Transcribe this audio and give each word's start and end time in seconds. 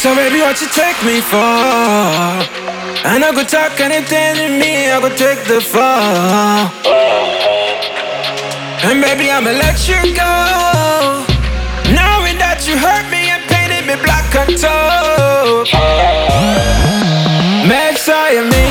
So 0.00 0.14
baby, 0.14 0.40
what 0.40 0.58
you 0.62 0.66
take 0.68 0.96
me 1.04 1.20
for? 1.20 1.36
And 3.04 3.22
I 3.22 3.32
could 3.34 3.50
talk 3.50 3.78
anything 3.80 4.36
to 4.40 4.48
me, 4.48 4.90
I 4.90 4.98
could 4.98 5.18
take 5.18 5.44
the 5.44 5.60
fall. 5.60 6.72
And 8.80 9.02
baby, 9.02 9.30
I'ma 9.30 9.50
let 9.60 9.76
you 9.84 10.00
go. 10.16 10.32
Knowing 11.92 12.40
that 12.40 12.64
you 12.64 12.80
hurt 12.80 13.12
me 13.12 13.28
and 13.28 13.44
painted 13.52 13.84
me 13.84 14.00
black 14.00 14.24
and. 14.40 14.56
Messiah, 17.68 18.40
me. 18.40 18.64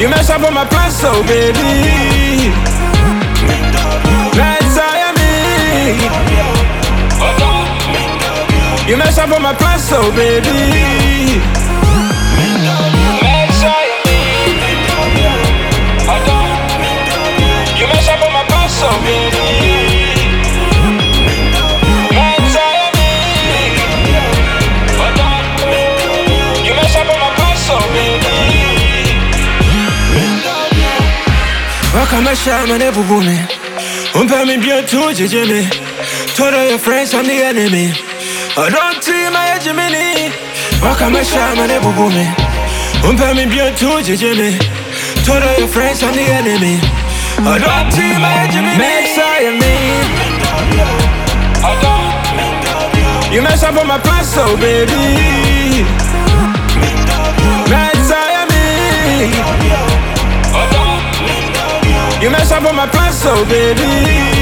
You 0.00 0.08
mess 0.08 0.30
up 0.30 0.42
on 0.48 0.54
my 0.54 0.64
plan, 0.64 0.90
so 0.90 1.12
baby. 1.24 2.75
You 8.96 9.02
mess 9.04 9.18
up 9.18 9.30
on 9.30 9.42
my 9.42 9.52
plan, 9.52 9.78
so 9.78 10.00
baby. 10.12 10.48
Messiah, 13.20 14.00
me. 14.08 14.18
You 17.78 17.86
mess 17.92 18.08
up 18.08 18.22
on 18.24 18.32
my 18.32 18.42
plan, 18.48 18.68
so 18.70 18.88
baby. 19.04 19.44
You 26.64 26.72
mess 26.74 26.96
up 26.96 27.06
on 27.12 27.20
my 27.20 27.30
plan, 27.36 27.56
so 27.58 27.76
oh, 27.76 27.92
baby. 27.92 28.32
Wakamesha 31.92 32.66
mane 32.66 32.90
bubune 32.92 33.46
Umpe 34.14 34.44
mi 34.46 34.56
bientôt 34.56 35.12
jejeme 35.12 35.68
Told 36.34 36.54
all 36.54 36.64
your 36.68 36.78
friends 36.78 37.12
I'm 37.14 37.26
the 37.26 37.42
enemy 37.44 38.05
I 38.58 38.70
don't 38.70 39.04
see 39.04 39.28
my 39.30 39.52
hegemony 39.52 40.32
Wakamesha 40.80 41.54
mane 41.56 41.78
bubune 41.80 42.34
Umpe 43.04 43.34
mi 43.34 43.46
bientôt 43.46 44.00
jejeme 44.02 44.58
Told 45.24 45.42
all 45.42 45.58
your 45.58 45.68
friends 45.68 46.02
I'm 46.02 46.14
the 46.14 46.22
enemy 46.22 46.80
I 47.38 47.58
don't 47.58 47.92
see 47.92 48.16
my 48.18 48.32
hegemony 48.40 48.78
Messiah 48.78 49.52
me 49.52 49.74
You 53.34 53.42
mess 53.42 53.62
up 53.62 53.76
on 53.76 53.86
my 53.86 53.98
plans 53.98 54.28
so 54.28 54.56
baby 54.56 54.92
me 54.92 55.86
You 62.26 62.30
mess 62.30 62.50
up 62.50 62.64
on 62.64 62.74
my 62.74 62.86
plans, 62.88 63.18
so 63.18 63.44
baby. 63.44 64.35